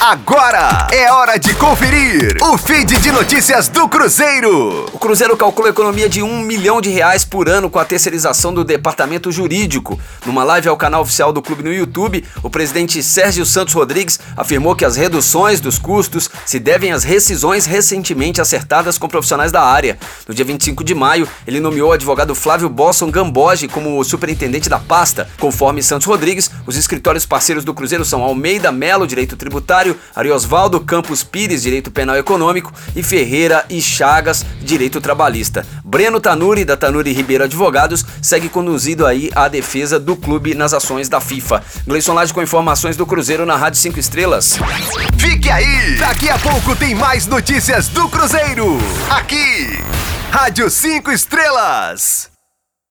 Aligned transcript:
Agora 0.00 0.88
é 0.90 1.12
hora 1.12 1.38
de 1.38 1.52
conferir 1.56 2.34
o 2.40 2.56
feed 2.56 2.98
de 3.00 3.12
notícias 3.12 3.68
do 3.68 3.86
Cruzeiro. 3.86 4.86
O 4.94 4.98
Cruzeiro 4.98 5.36
calcula 5.36 5.68
economia 5.68 6.08
de 6.08 6.22
um 6.22 6.40
milhão 6.40 6.80
de 6.80 6.88
reais 6.88 7.22
por 7.22 7.50
ano 7.50 7.68
com 7.68 7.78
a 7.78 7.84
terceirização 7.84 8.54
do 8.54 8.64
departamento 8.64 9.30
jurídico. 9.30 10.00
Numa 10.24 10.42
live 10.42 10.70
ao 10.70 10.76
canal 10.78 11.02
oficial 11.02 11.34
do 11.34 11.42
clube 11.42 11.62
no 11.62 11.70
YouTube, 11.70 12.24
o 12.42 12.48
presidente 12.48 13.02
Sérgio 13.02 13.44
Santos 13.44 13.74
Rodrigues 13.74 14.18
afirmou 14.34 14.74
que 14.74 14.86
as 14.86 14.96
reduções 14.96 15.60
dos 15.60 15.78
custos 15.78 16.30
se 16.46 16.58
devem 16.58 16.92
às 16.92 17.04
rescisões 17.04 17.66
recentemente 17.66 18.40
acertadas 18.40 18.96
com 18.96 19.06
profissionais 19.06 19.52
da 19.52 19.62
área. 19.62 19.98
No 20.26 20.34
dia 20.34 20.46
25 20.46 20.82
de 20.82 20.94
maio, 20.94 21.28
ele 21.46 21.60
nomeou 21.60 21.90
o 21.90 21.92
advogado 21.92 22.34
Flávio 22.34 22.70
Bosson 22.70 23.10
Gamboge 23.10 23.68
como 23.68 24.02
superintendente 24.02 24.66
da 24.66 24.78
pasta. 24.78 25.28
Conforme 25.38 25.82
Santos 25.82 26.06
Rodrigues, 26.06 26.50
os 26.66 26.74
escritórios 26.74 27.26
parceiros 27.26 27.64
do 27.64 27.74
Cruzeiro 27.74 28.04
são 28.06 28.22
Almeida 28.22 28.72
Melo, 28.72 29.06
Direito 29.06 29.36
Tributário, 29.36 29.89
Ariosvaldo 30.14 30.80
Campos 30.80 31.22
Pires, 31.22 31.62
Direito 31.62 31.90
Penal 31.90 32.16
Econômico, 32.16 32.72
e 32.94 33.02
Ferreira 33.02 33.64
e 33.68 33.80
Chagas, 33.80 34.44
Direito 34.62 35.00
Trabalhista. 35.00 35.66
Breno 35.84 36.20
Tanuri, 36.20 36.64
da 36.64 36.76
Tanuri 36.76 37.12
Ribeiro 37.12 37.44
Advogados, 37.44 38.04
segue 38.22 38.48
conduzido 38.48 39.06
aí 39.06 39.30
a 39.34 39.48
defesa 39.48 39.98
do 39.98 40.16
clube 40.16 40.54
nas 40.54 40.72
ações 40.72 41.08
da 41.08 41.20
FIFA. 41.20 41.62
Gleison 41.86 42.14
Lage 42.14 42.32
com 42.32 42.42
informações 42.42 42.96
do 42.96 43.06
Cruzeiro 43.06 43.46
na 43.46 43.56
Rádio 43.56 43.80
5 43.80 43.98
Estrelas. 43.98 44.58
Fique 45.18 45.50
aí! 45.50 45.96
Daqui 45.98 46.28
a 46.28 46.38
pouco 46.38 46.74
tem 46.76 46.94
mais 46.94 47.26
notícias 47.26 47.88
do 47.88 48.08
Cruzeiro. 48.08 48.78
Aqui, 49.10 49.78
Rádio 50.30 50.70
5 50.70 51.10
Estrelas. 51.10 52.30